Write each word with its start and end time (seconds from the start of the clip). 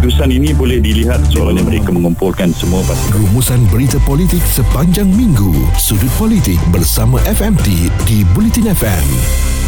keputusan 0.00 0.32
ini 0.32 0.56
boleh 0.56 0.80
dilihat 0.80 1.20
seolah 1.28 1.60
mereka 1.60 1.92
mengumpulkan 1.92 2.56
semua 2.56 2.80
pasukan. 2.88 3.20
Rumusan 3.20 3.60
berita 3.68 4.00
politik 4.08 4.40
sepanjang 4.48 5.04
minggu. 5.12 5.52
Sudut 5.76 6.08
politik 6.16 6.56
bersama 6.72 7.20
FMT 7.28 7.92
di 8.08 8.24
Bulletin 8.32 8.72
FM. 8.72 9.59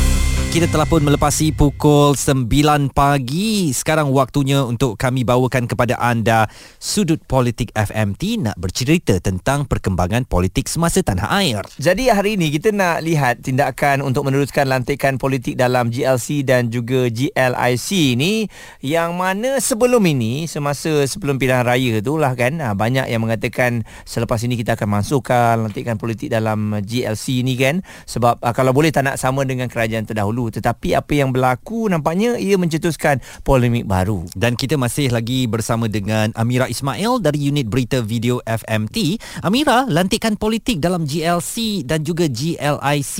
Kita 0.53 0.69
telah 0.69 0.85
pun 0.85 1.01
melepasi 1.01 1.57
pukul 1.57 2.13
9 2.13 2.93
pagi. 2.93 3.73
Sekarang 3.73 4.13
waktunya 4.13 4.61
untuk 4.61 5.01
kami 5.01 5.25
bawakan 5.25 5.65
kepada 5.65 5.97
anda 5.97 6.45
Sudut 6.77 7.25
Politik 7.25 7.73
FMT 7.73 8.37
nak 8.37 8.61
bercerita 8.61 9.17
tentang 9.17 9.65
perkembangan 9.65 10.29
politik 10.29 10.69
semasa 10.69 11.01
tanah 11.01 11.25
air. 11.41 11.65
Jadi 11.81 12.13
hari 12.13 12.37
ini 12.37 12.53
kita 12.53 12.69
nak 12.69 13.01
lihat 13.01 13.41
tindakan 13.41 14.05
untuk 14.05 14.29
meneruskan 14.29 14.69
lantikan 14.69 15.17
politik 15.17 15.57
dalam 15.57 15.89
GLC 15.89 16.45
dan 16.45 16.69
juga 16.69 17.09
GLIC 17.09 17.89
ini 18.21 18.45
yang 18.85 19.17
mana 19.17 19.57
sebelum 19.57 20.05
ini 20.05 20.45
semasa 20.45 21.09
sebelum 21.09 21.41
pilihan 21.41 21.65
raya 21.65 22.05
tu 22.05 22.21
lah 22.21 22.37
kan 22.37 22.61
ah, 22.61 22.77
banyak 22.77 23.09
yang 23.09 23.25
mengatakan 23.25 23.89
selepas 24.05 24.45
ini 24.45 24.61
kita 24.61 24.77
akan 24.77 25.01
masukkan 25.01 25.57
lantikan 25.65 25.97
politik 25.97 26.29
dalam 26.29 26.77
GLC 26.85 27.41
ini 27.41 27.57
kan 27.57 27.81
sebab 28.05 28.37
ah, 28.45 28.53
kalau 28.53 28.77
boleh 28.77 28.93
tak 28.93 29.09
nak 29.09 29.17
sama 29.17 29.49
dengan 29.49 29.73
kerajaan 29.73 30.05
terdahulu 30.05 30.42
dahulu. 30.43 30.51
Tetapi 30.51 30.99
apa 30.99 31.13
yang 31.15 31.31
berlaku 31.31 31.87
nampaknya 31.87 32.35
ia 32.41 32.59
mencetuskan 32.59 33.23
polemik 33.47 33.87
baru. 33.87 34.27
Dan 34.35 34.59
kita 34.59 34.75
masih 34.75 35.15
lagi 35.15 35.47
bersama 35.47 35.87
dengan 35.87 36.35
Amira 36.35 36.67
Ismail 36.67 37.23
dari 37.23 37.47
unit 37.47 37.71
berita 37.71 38.03
video 38.03 38.43
FMT 38.43 39.23
Amira 39.47 39.87
lantikan 39.87 40.35
politik 40.35 40.83
dalam 40.83 41.07
GLC 41.07 41.87
dan 41.87 42.03
juga 42.03 42.27
GLIC 42.27 43.17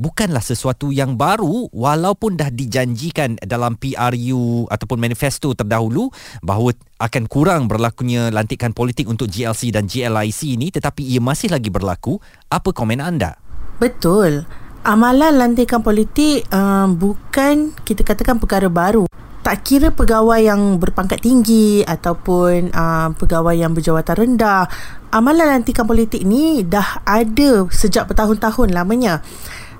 bukanlah 0.00 0.40
sesuatu 0.40 0.94
yang 0.94 1.18
baru 1.18 1.68
walaupun 1.74 2.38
dah 2.38 2.48
dijanjikan 2.48 3.36
dalam 3.44 3.76
PRU 3.76 4.70
ataupun 4.70 4.98
manifesto 4.98 5.52
terdahulu 5.52 6.08
bahawa 6.40 6.72
akan 7.02 7.26
kurang 7.26 7.66
berlakunya 7.66 8.30
lantikan 8.30 8.70
politik 8.70 9.10
untuk 9.10 9.28
GLC 9.28 9.74
dan 9.74 9.90
GLIC 9.90 10.56
ini 10.56 10.70
tetapi 10.70 11.02
ia 11.04 11.20
masih 11.20 11.52
lagi 11.52 11.68
berlaku. 11.68 12.16
Apa 12.48 12.70
komen 12.70 13.02
anda? 13.02 13.36
Betul 13.82 14.46
amalan 14.84 15.40
lantikan 15.40 15.80
politik 15.80 16.44
uh, 16.52 16.84
bukan 16.92 17.72
kita 17.82 18.04
katakan 18.04 18.36
perkara 18.36 18.68
baru. 18.68 19.08
Tak 19.44 19.60
kira 19.60 19.92
pegawai 19.92 20.40
yang 20.40 20.80
berpangkat 20.80 21.20
tinggi 21.20 21.84
ataupun 21.84 22.72
uh, 22.72 23.12
pegawai 23.16 23.52
yang 23.52 23.76
berjawatan 23.76 24.16
rendah, 24.16 24.68
amalan 25.12 25.60
lantikan 25.60 25.84
politik 25.84 26.24
ni 26.24 26.64
dah 26.64 27.04
ada 27.04 27.68
sejak 27.68 28.08
bertahun-tahun 28.08 28.72
lamanya. 28.72 29.20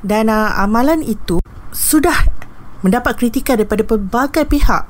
Dan 0.05 0.29
uh, 0.29 0.53
amalan 0.61 1.01
itu 1.01 1.41
sudah 1.73 2.17
mendapat 2.85 3.17
kritikan 3.17 3.57
daripada 3.57 3.85
pelbagai 3.89 4.45
pihak. 4.45 4.85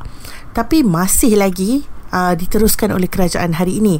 Tapi 0.54 0.82
masih 0.82 1.38
lagi 1.38 1.86
uh, 2.14 2.38
diteruskan 2.38 2.94
oleh 2.94 3.10
kerajaan 3.10 3.58
hari 3.58 3.82
ini. 3.82 3.98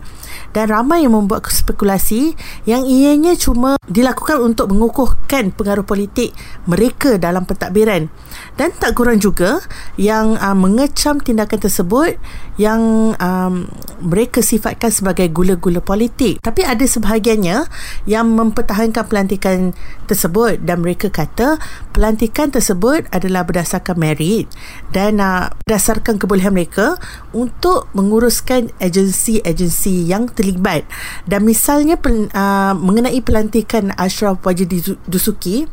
Dan 0.55 0.71
ramai 0.71 1.03
yang 1.03 1.19
membuat 1.19 1.51
spekulasi 1.51 2.39
yang 2.63 2.87
ianya 2.87 3.35
cuma 3.35 3.75
dilakukan 3.91 4.39
untuk 4.39 4.71
mengukuhkan 4.71 5.51
pengaruh 5.51 5.83
politik 5.83 6.31
mereka 6.71 7.19
dalam 7.19 7.43
pentadbiran. 7.43 8.07
Dan 8.55 8.71
tak 8.79 8.95
kurang 8.95 9.19
juga 9.19 9.59
yang 9.99 10.39
uh, 10.39 10.55
mengecam 10.55 11.19
tindakan 11.19 11.59
tersebut 11.59 12.15
yang 12.55 13.13
um, 13.19 13.67
mereka 13.99 14.39
sifatkan 14.39 14.95
sebagai 14.95 15.27
gula-gula 15.35 15.83
politik. 15.83 16.39
Tapi 16.39 16.63
ada 16.63 16.87
sebahagiannya 16.87 17.67
yang 18.07 18.31
mempertahankan 18.31 19.11
pelantikan 19.11 19.75
tersebut 20.07 20.63
dan 20.63 20.85
mereka 20.85 21.11
kata 21.11 21.59
pelantikan 21.91 22.53
tersebut 22.53 23.11
adalah 23.11 23.43
berdasarkan 23.43 23.97
merit 23.99 24.47
dan 24.95 25.19
uh, 25.19 25.51
berdasarkan 25.67 26.21
kebolehan 26.21 26.55
mereka 26.55 26.95
untuk 27.35 27.91
menguruskan 28.05 28.69
agensi-agensi 28.77 30.05
yang 30.05 30.29
terlibat. 30.29 30.85
Dan 31.25 31.49
misalnya 31.49 31.97
pen, 31.97 32.29
uh, 32.37 32.77
mengenai 32.77 33.17
pelantikan 33.25 33.97
Ashraf 33.97 34.45
Wajidi 34.45 34.85
Dusuki 35.09 35.65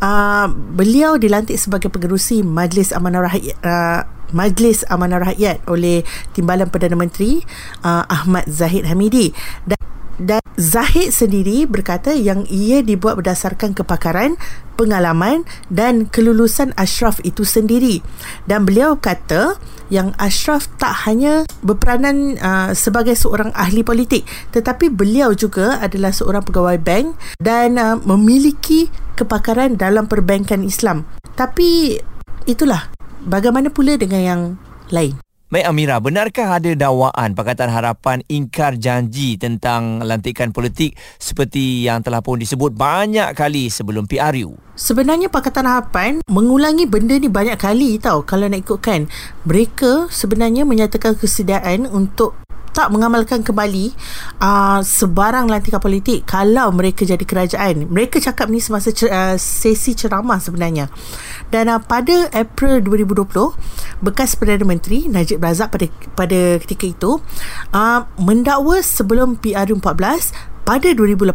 uh, 0.00 0.48
beliau 0.48 1.20
dilantik 1.20 1.60
sebagai 1.60 1.92
pengerusi 1.92 2.40
Majlis 2.40 2.96
Amanah 2.96 3.28
Rakyat 3.28 3.56
uh, 3.60 4.00
Majlis 4.34 4.82
Amanah 4.90 5.22
Rakyat 5.22 5.62
oleh 5.70 6.02
Timbalan 6.34 6.66
Perdana 6.66 6.98
Menteri 6.98 7.44
uh, 7.86 8.02
Ahmad 8.08 8.48
Zahid 8.50 8.88
Hamidi. 8.88 9.30
Dan 9.62 9.78
dan 10.16 10.40
Zahid 10.56 11.12
sendiri 11.12 11.68
berkata 11.68 12.16
yang 12.16 12.48
ia 12.48 12.80
dibuat 12.80 13.20
berdasarkan 13.20 13.76
kepakaran, 13.76 14.40
pengalaman 14.80 15.44
dan 15.68 16.08
kelulusan 16.08 16.72
Ashraf 16.80 17.20
itu 17.28 17.44
sendiri. 17.44 18.00
Dan 18.48 18.64
beliau 18.64 18.96
kata 18.96 19.60
yang 19.92 20.16
Ashraf 20.16 20.66
tak 20.80 21.06
hanya 21.06 21.44
berperanan 21.60 22.40
uh, 22.40 22.70
sebagai 22.74 23.14
seorang 23.14 23.54
ahli 23.54 23.86
politik 23.86 24.26
tetapi 24.50 24.90
beliau 24.90 25.30
juga 25.30 25.78
adalah 25.78 26.10
seorang 26.10 26.42
pegawai 26.42 26.74
bank 26.82 27.14
dan 27.38 27.78
uh, 27.78 27.94
memiliki 28.02 28.90
kepakaran 29.14 29.78
dalam 29.78 30.10
perbankan 30.10 30.66
Islam. 30.66 31.06
Tapi 31.38 32.00
itulah 32.50 32.90
bagaimana 33.22 33.70
pula 33.70 33.94
dengan 33.94 34.22
yang 34.22 34.42
lain? 34.90 35.25
Baik 35.46 35.62
Amira, 35.70 36.02
benarkah 36.02 36.58
ada 36.58 36.74
dakwaan 36.74 37.38
Pakatan 37.38 37.70
Harapan 37.70 38.18
ingkar 38.26 38.74
janji 38.82 39.38
tentang 39.38 40.02
lantikan 40.02 40.50
politik 40.50 40.98
seperti 41.22 41.86
yang 41.86 42.02
telah 42.02 42.18
pun 42.18 42.42
disebut 42.42 42.74
banyak 42.74 43.30
kali 43.30 43.70
sebelum 43.70 44.10
PRU? 44.10 44.58
Sebenarnya 44.74 45.30
Pakatan 45.30 45.70
Harapan 45.70 46.18
mengulangi 46.26 46.90
benda 46.90 47.14
ni 47.14 47.30
banyak 47.30 47.62
kali 47.62 47.94
tau 48.02 48.26
kalau 48.26 48.50
nak 48.50 48.66
ikutkan. 48.66 49.06
Mereka 49.46 50.10
sebenarnya 50.10 50.66
menyatakan 50.66 51.14
kesediaan 51.14 51.86
untuk 51.94 52.34
tak 52.76 52.92
mengamalkan 52.92 53.40
kembali 53.40 53.96
uh, 54.36 54.84
sebarang 54.84 55.48
lantikan 55.48 55.80
politik 55.80 56.28
kalau 56.28 56.68
mereka 56.76 57.08
jadi 57.08 57.24
kerajaan. 57.24 57.88
Mereka 57.88 58.20
cakap 58.20 58.52
ni 58.52 58.60
semasa 58.60 58.92
cer- 58.92 59.08
uh, 59.08 59.40
sesi 59.40 59.96
ceramah 59.96 60.36
sebenarnya. 60.36 60.92
Dan 61.48 61.72
uh, 61.72 61.80
pada 61.80 62.28
April 62.36 62.84
2020, 62.84 63.56
bekas 64.04 64.36
Perdana 64.36 64.68
Menteri 64.68 65.08
Najib 65.08 65.40
Razak 65.40 65.72
pada 65.72 65.88
pada 66.12 66.60
ketika 66.60 66.84
itu 66.84 67.16
uh, 67.72 68.00
mendakwa 68.20 68.84
sebelum 68.84 69.40
PRU 69.40 69.80
14 69.80 70.56
pada 70.66 70.90
2018 70.90 71.30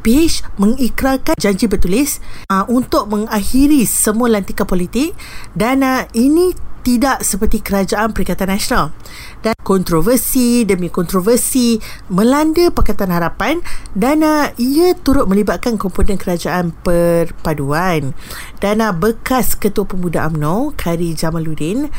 PH 0.00 0.34
mengikrarkan 0.56 1.36
janji 1.36 1.68
bertulis 1.68 2.24
uh, 2.48 2.64
untuk 2.72 3.12
mengakhiri 3.12 3.84
semua 3.84 4.32
lantikan 4.32 4.64
politik 4.64 5.12
dan 5.52 5.84
uh, 5.84 6.08
ini 6.16 6.56
tidak 6.82 7.22
seperti 7.26 7.62
kerajaan 7.62 8.14
Perikatan 8.14 8.48
Nasional. 8.50 8.94
Dan 9.42 9.54
kontroversi 9.62 10.64
demi 10.64 10.88
kontroversi 10.88 11.78
melanda 12.10 12.70
Pakatan 12.72 13.12
Harapan 13.12 13.60
dan 13.94 14.24
uh, 14.24 14.50
ia 14.58 14.94
turut 14.98 15.26
melibatkan 15.30 15.76
komponen 15.76 16.18
kerajaan 16.18 16.74
perpaduan. 16.82 18.14
Dan 18.62 18.82
uh, 18.82 18.94
bekas 18.94 19.54
Ketua 19.54 19.86
Pemuda 19.86 20.26
AMNO 20.26 20.74
Kari 20.74 21.14
Jamaluddin 21.14 21.90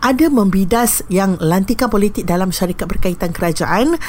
ada 0.00 0.26
membidas 0.32 1.04
yang 1.12 1.36
lantikan 1.38 1.92
politik 1.92 2.24
dalam 2.24 2.48
syarikat 2.48 2.88
berkaitan 2.88 3.36
kerajaan 3.36 4.00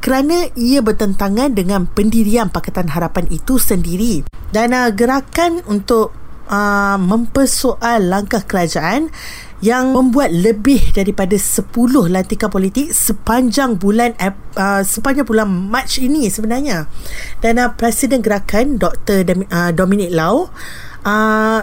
kerana 0.00 0.48
ia 0.56 0.80
bertentangan 0.80 1.52
dengan 1.52 1.84
pendirian 1.84 2.48
Pakatan 2.48 2.88
Harapan 2.88 3.28
itu 3.28 3.60
sendiri. 3.60 4.24
Dan 4.50 4.72
uh, 4.72 4.88
gerakan 4.90 5.62
untuk 5.68 6.19
uh, 6.50 6.98
mempersoal 6.98 8.02
langkah 8.02 8.42
kerajaan 8.42 9.08
yang 9.60 9.92
membuat 9.92 10.32
lebih 10.32 10.90
daripada 10.96 11.36
10 11.36 11.68
lantikan 12.08 12.48
politik 12.48 12.90
sepanjang 12.90 13.76
bulan 13.76 14.16
uh, 14.18 14.82
sepanjang 14.82 15.24
bulan 15.28 15.46
Mac 15.48 15.86
ini 15.96 16.26
sebenarnya. 16.26 16.90
Dan 17.38 17.62
uh, 17.62 17.70
Presiden 17.72 18.20
Gerakan 18.20 18.76
Dr. 18.76 19.24
Dominic 19.72 20.10
Lau 20.10 20.50
uh, 21.06 21.60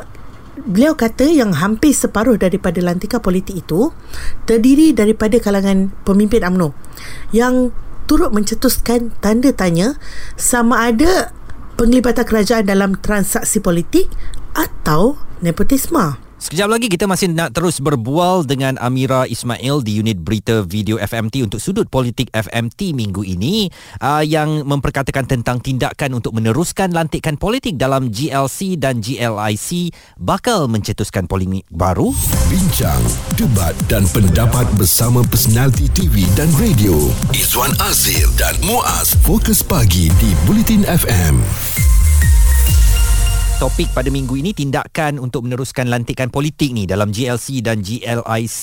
beliau 0.57 0.97
kata 0.97 1.29
yang 1.29 1.53
hampir 1.53 1.93
separuh 1.93 2.39
daripada 2.39 2.81
lantikan 2.81 3.21
politik 3.21 3.61
itu 3.61 3.93
terdiri 4.49 4.93
daripada 4.95 5.37
kalangan 5.37 5.93
pemimpin 6.01 6.41
AMNO 6.41 6.73
yang 7.29 7.69
turut 8.09 8.33
mencetuskan 8.33 9.13
tanda 9.21 9.53
tanya 9.53 9.99
sama 10.39 10.89
ada 10.89 11.29
penglibatan 11.77 12.25
kerajaan 12.25 12.65
dalam 12.65 12.97
transaksi 12.97 13.61
politik 13.61 14.09
atau 14.57 15.13
nepotisme. 15.45 16.17
Sekejap 16.37 16.69
lagi 16.69 16.85
kita 16.85 17.09
masih 17.09 17.33
nak 17.33 17.57
terus 17.57 17.81
berbual 17.81 18.45
dengan 18.45 18.77
Amira 18.77 19.25
Ismail 19.25 19.81
di 19.81 19.97
unit 19.97 20.21
berita 20.21 20.61
video 20.61 21.01
FMT 21.01 21.49
untuk 21.49 21.57
sudut 21.57 21.89
politik 21.89 22.29
FMT 22.29 22.93
minggu 22.93 23.25
ini 23.25 23.65
uh, 23.97 24.21
yang 24.21 24.61
memperkatakan 24.61 25.25
tentang 25.25 25.57
tindakan 25.57 26.21
untuk 26.21 26.37
meneruskan 26.37 26.93
lantikan 26.93 27.41
politik 27.41 27.73
dalam 27.73 28.13
GLC 28.13 28.77
dan 28.77 29.01
GLIC 29.01 29.89
bakal 30.21 30.69
mencetuskan 30.69 31.25
polemik 31.25 31.65
baru. 31.73 32.13
Bincang, 32.53 33.01
debat 33.33 33.73
dan 33.89 34.05
pendapat 34.13 34.69
bersama 34.77 35.25
personaliti 35.25 35.89
TV 35.89 36.21
dan 36.37 36.53
radio. 36.61 36.93
Izwan 37.33 37.73
Azir 37.81 38.29
dan 38.37 38.53
Muaz 38.61 39.17
Fokus 39.25 39.65
Pagi 39.65 40.13
di 40.21 40.37
Bulletin 40.45 40.85
FM. 40.85 41.41
Topik 43.57 43.89
pada 43.89 44.13
minggu 44.13 44.37
ini 44.37 44.53
tindakan 44.53 45.17
untuk 45.17 45.41
meneruskan 45.49 45.89
lantikan 45.89 46.29
politik 46.29 46.77
ni 46.77 46.85
dalam 46.85 47.09
GLC 47.09 47.65
dan 47.65 47.81
GLIC 47.81 48.61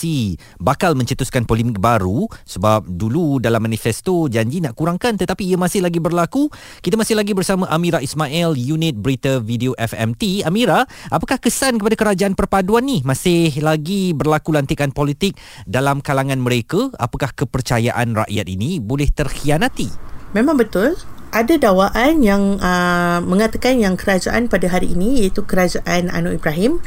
bakal 0.62 0.94
mencetuskan 0.94 1.42
polemik 1.42 1.82
baru 1.82 2.30
sebab 2.46 2.86
dulu 2.86 3.42
dalam 3.42 3.66
manifesto 3.66 4.30
janji 4.30 4.62
nak 4.62 4.78
kurangkan 4.78 5.18
tetapi 5.18 5.50
ia 5.50 5.58
masih 5.58 5.82
lagi 5.82 5.98
berlaku. 5.98 6.46
Kita 6.78 6.94
masih 6.94 7.18
lagi 7.18 7.34
bersama 7.34 7.66
Amira 7.74 7.98
Ismail 7.98 8.54
unit 8.54 8.94
berita 8.94 9.42
video 9.42 9.74
FMT. 9.74 10.46
Amira, 10.46 10.86
apakah 11.10 11.42
kesan 11.42 11.82
kepada 11.82 11.98
kerajaan 11.98 12.38
perpaduan 12.38 12.86
ni? 12.86 13.02
Masih 13.02 13.50
lagi 13.66 14.14
berlaku 14.14 14.54
lantikan 14.54 14.94
politik 14.94 15.34
dalam 15.66 16.06
kalangan 16.06 16.38
mereka? 16.38 16.94
Apakah 17.02 17.34
kepercayaan 17.34 18.14
rakyat 18.14 18.46
ini 18.46 18.78
boleh 18.78 19.10
terkhianati? 19.10 19.90
Memang 20.38 20.54
betul 20.54 20.94
ada 21.34 21.58
dakwaan 21.58 22.22
yang 22.22 22.62
uh, 22.62 23.18
mengatakan 23.26 23.82
yang 23.82 23.98
kerajaan 23.98 24.46
pada 24.46 24.70
hari 24.70 24.94
ini 24.94 25.26
iaitu 25.26 25.42
kerajaan 25.42 26.06
Anwar 26.14 26.38
Ibrahim. 26.38 26.78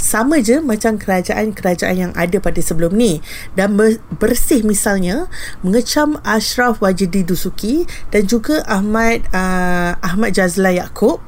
Sama 0.00 0.42
je 0.42 0.58
macam 0.58 0.98
kerajaan-kerajaan 0.98 1.94
yang 1.94 2.12
ada 2.18 2.42
pada 2.42 2.58
sebelum 2.58 2.96
ni. 2.96 3.22
Dan 3.54 3.78
bersih 4.18 4.66
misalnya 4.66 5.30
mengecam 5.62 6.18
Ashraf 6.26 6.82
Wajidi 6.82 7.22
Dusuki 7.22 7.86
dan 8.10 8.26
juga 8.26 8.64
Ahmad 8.66 9.22
uh, 9.30 9.94
Ahmad 10.02 10.34
Jazla 10.34 10.74
Yaakob 10.74 11.22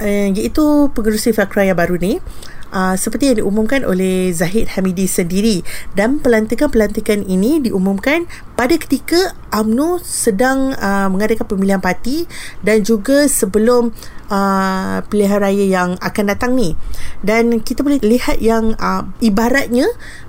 uh, 0.00 0.28
iaitu 0.32 0.88
pengerusi 0.94 1.36
Fakra 1.36 1.68
yang 1.68 1.76
baru 1.76 2.00
ni 2.00 2.22
uh, 2.72 2.94
seperti 2.94 3.32
yang 3.32 3.44
diumumkan 3.44 3.84
oleh 3.84 4.32
Zahid 4.32 4.72
Hamidi 4.76 5.08
sendiri 5.08 5.64
dan 5.96 6.20
pelantikan-pelantikan 6.20 7.24
ini 7.24 7.60
diumumkan 7.62 8.28
pada 8.54 8.74
ketika 8.76 9.36
AMNO 9.54 10.02
sedang 10.04 10.76
uh, 10.76 11.08
mengadakan 11.08 11.46
pemilihan 11.48 11.80
parti 11.80 12.28
dan 12.60 12.84
juga 12.84 13.26
sebelum 13.30 13.94
uh, 14.28 15.00
pilihan 15.08 15.40
raya 15.40 15.66
yang 15.66 15.90
akan 16.00 16.24
datang 16.28 16.52
ni. 16.54 16.76
Dan 17.24 17.60
kita 17.64 17.80
boleh 17.82 18.00
lihat 18.02 18.40
yang 18.42 18.76
uh, 18.76 19.08
ibaratnya 19.22 19.88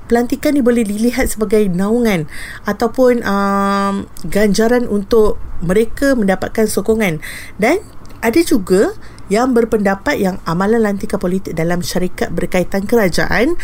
pelantikan 0.10 0.58
ni 0.58 0.66
boleh 0.66 0.82
dilihat 0.82 1.30
sebagai 1.30 1.70
naungan 1.70 2.26
ataupun 2.66 3.22
um, 3.22 4.10
ganjaran 4.26 4.90
untuk 4.90 5.38
mereka 5.62 6.18
mendapatkan 6.18 6.66
sokongan. 6.66 7.22
Dan 7.62 7.84
ada 8.20 8.42
juga 8.44 8.96
yang 9.30 9.54
berpendapat 9.54 10.18
yang 10.20 10.42
amalan 10.44 10.82
lantikan 10.84 11.22
politik 11.22 11.54
dalam 11.54 11.86
syarikat 11.86 12.34
berkaitan 12.34 12.90
kerajaan 12.90 13.56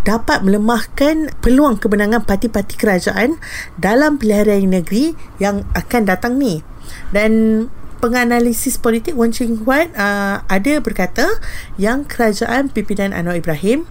dapat 0.00 0.40
melemahkan 0.40 1.28
peluang 1.44 1.76
kemenangan 1.76 2.24
parti-parti 2.24 2.80
kerajaan 2.80 3.36
dalam 3.76 4.16
pilihan 4.16 4.64
negeri 4.64 5.12
yang 5.36 5.68
akan 5.76 6.08
datang 6.08 6.40
ni. 6.40 6.64
Dan 7.12 7.68
penganalisis 8.00 8.80
politik 8.80 9.12
Wan 9.12 9.30
Ching 9.30 9.60
Huat 9.62 9.92
uh, 9.92 10.40
ada 10.48 10.80
berkata 10.80 11.28
yang 11.76 12.08
kerajaan 12.08 12.72
pimpinan 12.72 13.12
Anwar 13.12 13.36
Ibrahim 13.36 13.84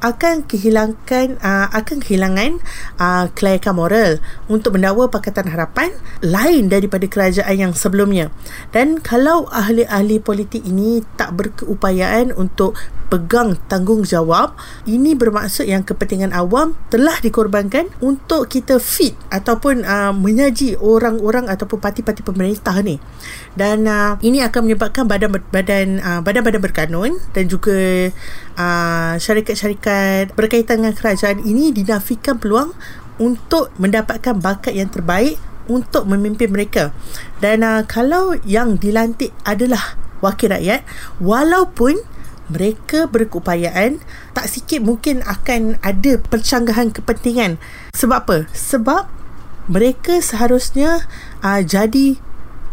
akan 0.00 0.48
kehilangan 0.48 1.38
uh, 1.40 1.68
akan 1.76 2.00
kehilangan 2.00 2.60
uh, 2.96 3.28
kelayakan 3.36 3.74
moral 3.76 4.10
untuk 4.48 4.76
mendakwa 4.76 5.12
Pakatan 5.12 5.52
Harapan 5.52 5.92
lain 6.24 6.72
daripada 6.72 7.04
kerajaan 7.04 7.56
yang 7.56 7.72
sebelumnya. 7.76 8.32
Dan 8.72 9.00
kalau 9.04 9.48
ahli-ahli 9.52 10.20
politik 10.20 10.64
ini 10.64 11.04
tak 11.20 11.36
berkeupayaan 11.36 12.32
untuk 12.32 12.76
pegang 13.10 13.58
tanggungjawab, 13.66 14.54
ini 14.86 15.18
bermaksud 15.18 15.66
yang 15.66 15.82
kepentingan 15.82 16.30
awam 16.30 16.78
telah 16.94 17.18
dikorbankan 17.18 17.90
untuk 17.98 18.46
kita 18.46 18.78
fit 18.78 19.18
ataupun 19.34 19.82
uh, 19.82 20.14
menyaji 20.14 20.78
orang-orang 20.78 21.50
ataupun 21.50 21.82
parti-parti 21.82 22.22
pemerintah 22.22 22.78
ni. 22.86 23.02
Dan 23.58 23.90
uh, 23.90 24.14
ini 24.22 24.46
akan 24.46 24.70
menyebabkan 24.70 25.10
badan-badan 25.10 25.98
uh, 25.98 26.20
badan-badan 26.22 26.62
berkanun 26.62 27.18
dan 27.34 27.44
juga 27.50 27.74
uh, 28.54 29.18
syarikat-syarikat 29.18 29.89
berkaitan 30.34 30.84
dengan 30.84 30.94
kerajaan 30.96 31.42
ini 31.44 31.70
dinafikan 31.74 32.36
peluang 32.36 32.74
untuk 33.20 33.68
mendapatkan 33.76 34.36
bakat 34.40 34.74
yang 34.74 34.88
terbaik 34.88 35.36
untuk 35.70 36.08
memimpin 36.08 36.50
mereka. 36.50 36.90
Dan 37.38 37.62
uh, 37.62 37.86
kalau 37.86 38.34
yang 38.42 38.80
dilantik 38.80 39.30
adalah 39.46 39.94
wakil 40.24 40.50
rakyat, 40.50 40.82
walaupun 41.22 42.02
mereka 42.50 43.06
berkeupayaan 43.06 44.02
tak 44.34 44.50
sikit 44.50 44.82
mungkin 44.82 45.22
akan 45.22 45.78
ada 45.86 46.18
percanggahan 46.18 46.90
kepentingan. 46.90 47.62
Sebab 47.94 48.26
apa? 48.26 48.38
Sebab 48.50 49.06
mereka 49.70 50.18
seharusnya 50.18 51.06
uh, 51.46 51.62
jadi 51.62 52.18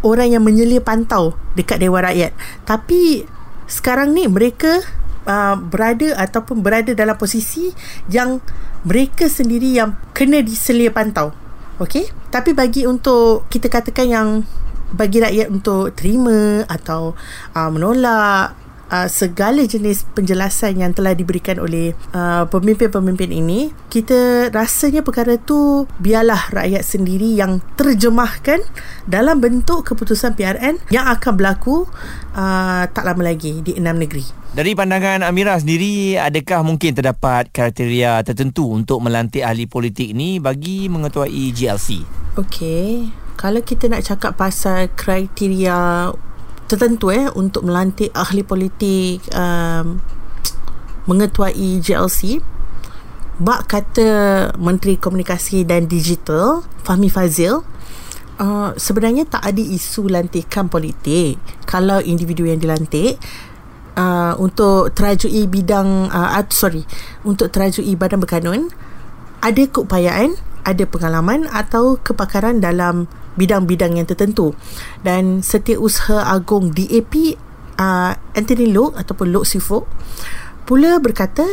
orang 0.02 0.34
yang 0.34 0.44
menyelia 0.44 0.82
pantau 0.82 1.38
dekat 1.54 1.78
dewan 1.86 2.02
rakyat. 2.10 2.34
Tapi 2.66 3.30
sekarang 3.70 4.18
ni 4.18 4.26
mereka 4.26 4.82
uh, 5.28 5.56
berada 5.60 6.16
ataupun 6.18 6.64
berada 6.64 6.96
dalam 6.96 7.20
posisi 7.20 7.70
yang 8.08 8.40
mereka 8.88 9.28
sendiri 9.28 9.76
yang 9.76 9.94
kena 10.16 10.40
diselia 10.40 10.90
pantau. 10.90 11.36
Okey? 11.78 12.10
Tapi 12.34 12.56
bagi 12.58 12.90
untuk 12.90 13.46
kita 13.52 13.70
katakan 13.70 14.08
yang 14.10 14.28
bagi 14.96 15.20
rakyat 15.20 15.52
untuk 15.52 15.92
terima 15.94 16.64
atau 16.66 17.14
uh, 17.54 17.70
menolak 17.70 18.56
uh, 18.92 19.08
segala 19.08 19.64
jenis 19.64 20.08
penjelasan 20.16 20.80
yang 20.80 20.92
telah 20.96 21.14
diberikan 21.14 21.60
oleh 21.60 21.94
uh, 22.16 22.48
pemimpin-pemimpin 22.48 23.32
ini 23.32 23.72
kita 23.92 24.50
rasanya 24.52 25.04
perkara 25.04 25.40
tu 25.40 25.86
biarlah 26.00 26.52
rakyat 26.52 26.84
sendiri 26.84 27.36
yang 27.36 27.60
terjemahkan 27.76 28.64
dalam 29.08 29.40
bentuk 29.40 29.88
keputusan 29.88 30.36
PRN 30.36 30.80
yang 30.92 31.08
akan 31.08 31.34
berlaku 31.36 31.88
uh, 32.36 32.84
tak 32.92 33.04
lama 33.04 33.32
lagi 33.32 33.60
di 33.64 33.76
enam 33.76 34.00
negeri 34.00 34.48
dari 34.58 34.74
pandangan 34.74 35.22
Amira 35.22 35.54
sendiri, 35.60 36.18
adakah 36.18 36.66
mungkin 36.66 36.98
terdapat 36.98 37.54
kriteria 37.54 38.26
tertentu 38.26 38.74
untuk 38.74 39.04
melantik 39.06 39.46
ahli 39.46 39.70
politik 39.70 40.18
ni 40.18 40.42
bagi 40.42 40.90
mengetuai 40.90 41.54
GLC? 41.54 42.02
Okey, 42.42 43.14
kalau 43.38 43.62
kita 43.62 43.86
nak 43.86 44.02
cakap 44.02 44.34
pasal 44.34 44.90
kriteria 44.98 46.10
tertentu 46.68 47.10
eh 47.10 47.32
untuk 47.34 47.64
melantik 47.64 48.12
ahli 48.12 48.44
politik 48.44 49.24
um, 49.32 50.04
mengetuai 51.08 51.80
GLC 51.80 52.44
bak 53.40 53.72
kata 53.72 54.08
Menteri 54.60 55.00
Komunikasi 55.00 55.64
dan 55.64 55.88
Digital 55.88 56.66
Fahmi 56.84 57.08
Fazil 57.08 57.64
uh, 58.42 58.74
sebenarnya 58.78 59.26
tak 59.26 59.44
ada 59.46 59.62
isu 59.62 60.10
lantikan 60.10 60.70
politik. 60.70 61.38
Kalau 61.64 62.02
individu 62.02 62.48
yang 62.48 62.62
dilantik 62.62 63.18
uh, 63.98 64.34
untuk 64.38 64.94
terajui 64.94 65.50
bidang 65.50 66.10
uh, 66.14 66.42
sorry 66.54 66.86
untuk 67.26 67.52
terajui 67.52 67.98
badan 67.98 68.22
berkanun 68.22 68.62
ada 69.42 69.64
keupayaan 69.70 70.38
ada 70.64 70.84
pengalaman 70.84 71.48
atau 71.50 71.96
kepakaran 72.02 72.60
dalam 72.60 73.08
bidang-bidang 73.38 73.96
yang 73.96 74.10
tertentu. 74.10 74.58
Dan 75.06 75.46
Setiausaha 75.46 76.28
Agung 76.28 76.74
DAP 76.74 77.38
uh, 77.78 78.12
Anthony 78.34 78.74
Lok 78.74 78.98
ataupun 78.98 79.32
Lok 79.32 79.46
Sifo 79.46 79.88
pula 80.68 81.00
berkata 81.00 81.48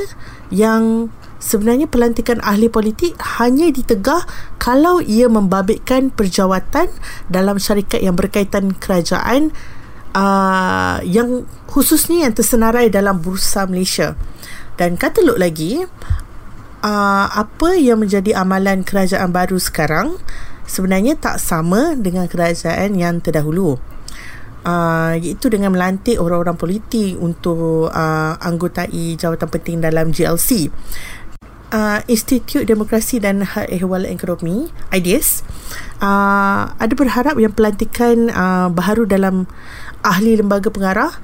yang 0.51 1.13
sebenarnya 1.39 1.87
pelantikan 1.87 2.41
ahli 2.43 2.73
politik 2.73 3.15
hanya 3.39 3.71
ditegah 3.71 4.25
kalau 4.59 4.99
ia 5.05 5.29
membabitkan 5.31 6.11
perjawatan 6.11 6.89
dalam 7.29 7.61
syarikat 7.61 8.01
yang 8.01 8.17
berkaitan 8.17 8.75
kerajaan 8.75 9.53
uh, 10.17 10.99
yang 11.05 11.45
khususnya 11.69 12.27
yang 12.27 12.35
tersenarai 12.35 12.89
dalam 12.89 13.21
Bursa 13.21 13.69
Malaysia. 13.69 14.17
Dan 14.75 14.99
kata 14.99 15.23
Lok 15.23 15.39
lagi 15.39 15.85
uh, 16.83 17.27
apa 17.31 17.77
yang 17.79 18.03
menjadi 18.03 18.41
amalan 18.41 18.83
kerajaan 18.83 19.31
baru 19.31 19.61
sekarang 19.61 20.19
sebenarnya 20.65 21.17
tak 21.17 21.41
sama 21.41 21.97
dengan 21.97 22.29
kerajaan 22.29 22.97
yang 22.97 23.21
terdahulu. 23.21 23.81
Uh, 24.65 25.13
iaitu 25.21 25.53
dengan 25.53 25.77
melantik 25.77 26.17
orang-orang 26.17 26.57
politik 26.57 27.21
untuk 27.21 27.93
uh, 27.93 28.33
anggotai 28.41 29.13
jawatan 29.21 29.49
penting 29.53 29.85
dalam 29.85 30.09
GLC. 30.09 30.73
Uh, 31.69 32.01
Institut 32.09 32.65
Demokrasi 32.65 33.21
dan 33.21 33.45
Hak 33.45 33.69
Ehwal 33.69 34.07
Ekonomi 34.07 34.71
IDES 34.95 35.43
uh, 35.99 36.71
ada 36.71 36.95
berharap 36.95 37.35
yang 37.35 37.51
pelantikan 37.51 38.31
uh, 38.31 38.71
baharu 38.71 39.11
dalam 39.11 39.51
ahli 40.07 40.39
lembaga 40.39 40.71
pengarah 40.71 41.19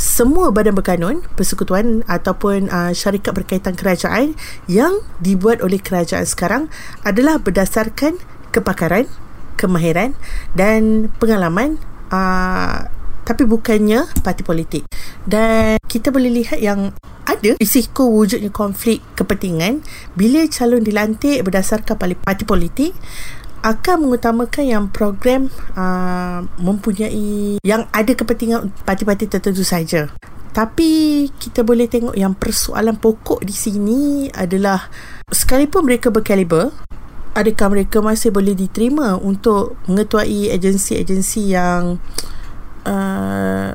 semua 0.00 0.48
badan 0.54 0.72
berkanun, 0.72 1.26
persekutuan 1.36 2.06
ataupun 2.08 2.72
uh, 2.72 2.94
syarikat 2.94 3.36
berkaitan 3.36 3.76
kerajaan 3.76 4.38
yang 4.64 5.02
dibuat 5.20 5.60
oleh 5.60 5.76
kerajaan 5.76 6.24
sekarang 6.24 6.72
adalah 7.04 7.36
berdasarkan 7.36 8.16
kepakaran, 8.50 9.06
kemahiran 9.56 10.14
dan 10.54 11.08
pengalaman 11.18 11.78
uh, 12.10 12.86
tapi 13.24 13.46
bukannya 13.46 14.10
parti 14.26 14.42
politik. 14.42 14.84
Dan 15.22 15.78
kita 15.86 16.10
boleh 16.10 16.42
lihat 16.42 16.58
yang 16.58 16.90
ada 17.28 17.54
risiko 17.62 18.10
wujudnya 18.10 18.50
konflik 18.50 18.98
kepentingan 19.14 19.86
bila 20.18 20.42
calon 20.50 20.82
dilantik 20.82 21.46
berdasarkan 21.46 21.94
parti 22.18 22.42
politik 22.42 22.90
akan 23.60 24.08
mengutamakan 24.08 24.64
yang 24.64 24.84
program 24.88 25.52
uh, 25.76 26.40
mempunyai 26.56 27.60
yang 27.60 27.84
ada 27.92 28.12
kepentingan 28.16 28.72
parti-parti 28.88 29.28
tertentu 29.28 29.62
saja. 29.62 30.08
Tapi 30.50 31.28
kita 31.38 31.62
boleh 31.62 31.86
tengok 31.86 32.16
yang 32.18 32.34
persoalan 32.34 32.98
pokok 32.98 33.44
di 33.46 33.54
sini 33.54 34.26
adalah 34.34 34.90
sekalipun 35.30 35.86
mereka 35.86 36.10
berkaliber, 36.10 36.74
adakah 37.34 37.68
mereka 37.70 38.02
masih 38.02 38.34
boleh 38.34 38.54
diterima 38.54 39.16
untuk 39.18 39.78
mengetuai 39.86 40.50
agensi-agensi 40.54 41.42
yang 41.54 42.02
uh, 42.86 43.74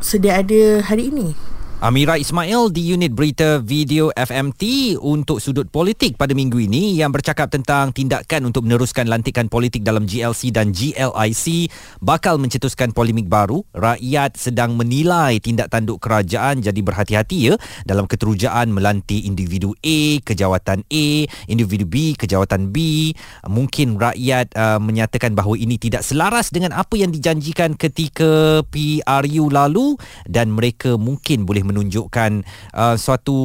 sedia 0.00 0.40
ada 0.40 0.82
hari 0.86 1.10
ini? 1.12 1.47
Amira 1.78 2.18
Ismail 2.18 2.74
di 2.74 2.90
unit 2.90 3.14
berita 3.14 3.62
video 3.62 4.10
FMT 4.10 4.98
untuk 4.98 5.38
sudut 5.38 5.70
politik 5.70 6.18
pada 6.18 6.34
minggu 6.34 6.58
ini 6.58 6.98
yang 6.98 7.14
bercakap 7.14 7.54
tentang 7.54 7.94
tindakan 7.94 8.50
untuk 8.50 8.66
meneruskan 8.66 9.06
lantikan 9.06 9.46
politik 9.46 9.86
dalam 9.86 10.02
GLC 10.02 10.50
dan 10.50 10.74
GLIC 10.74 11.70
bakal 12.02 12.34
mencetuskan 12.42 12.90
polemik 12.90 13.30
baru. 13.30 13.62
Rakyat 13.78 14.34
sedang 14.34 14.74
menilai 14.74 15.38
tindak 15.38 15.70
tanduk 15.70 16.02
kerajaan 16.02 16.66
jadi 16.66 16.80
berhati-hati 16.82 17.38
ya 17.46 17.54
dalam 17.86 18.10
keterujaan 18.10 18.74
melantik 18.74 19.22
individu 19.22 19.70
A 19.78 20.18
ke 20.26 20.34
jawatan 20.34 20.82
A, 20.82 21.06
individu 21.46 21.86
B 21.86 22.18
ke 22.18 22.26
jawatan 22.26 22.74
B. 22.74 23.14
Mungkin 23.46 24.02
rakyat 24.02 24.50
uh, 24.58 24.82
menyatakan 24.82 25.38
bahawa 25.38 25.54
ini 25.54 25.78
tidak 25.78 26.02
selaras 26.02 26.50
dengan 26.50 26.74
apa 26.74 26.98
yang 26.98 27.14
dijanjikan 27.14 27.78
ketika 27.78 28.66
PRU 28.66 29.46
lalu 29.46 29.94
dan 30.26 30.50
mereka 30.50 30.98
mungkin 30.98 31.46
boleh 31.46 31.67
menunjukkan 31.68 32.42
uh, 32.72 32.96
suatu 32.96 33.38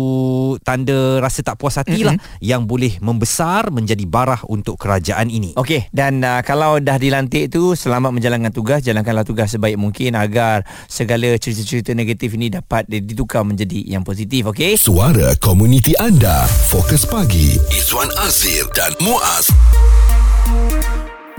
tanda 0.63 1.19
rasa 1.19 1.43
tak 1.43 1.59
puas 1.59 1.75
hati 1.75 2.07
lah 2.07 2.15
mm-hmm. 2.15 2.39
yang 2.39 2.63
boleh 2.63 2.97
membesar 3.03 3.69
menjadi 3.69 4.07
barah 4.07 4.47
untuk 4.47 4.79
kerajaan 4.79 5.27
ini. 5.27 5.53
Okey 5.59 5.91
dan 5.91 6.23
uh, 6.23 6.39
kalau 6.41 6.79
dah 6.79 6.95
dilantik 6.95 7.51
tu 7.51 7.75
selamat 7.75 8.15
menjalankan 8.15 8.55
tugas 8.55 8.79
jalankanlah 8.81 9.27
tugas 9.27 9.51
sebaik 9.51 9.75
mungkin 9.75 10.15
agar 10.15 10.63
segala 10.87 11.35
cerita-cerita 11.35 11.91
negatif 11.91 12.33
ini 12.39 12.47
dapat 12.53 12.87
ditukar 12.87 13.43
menjadi 13.43 13.83
yang 13.83 14.07
positif 14.07 14.47
okey. 14.55 14.79
Suara 14.79 15.35
komuniti 15.43 15.91
anda 15.99 16.47
Fokus 16.69 17.03
pagi 17.03 17.59
Izwan 17.73 18.09
Azir 18.23 18.65
dan 18.77 18.95
Muaz 19.03 19.51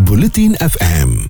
Bulletin 0.05 0.59
FM 0.59 1.23